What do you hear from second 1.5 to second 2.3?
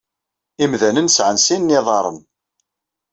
n yiḍaṛṛen.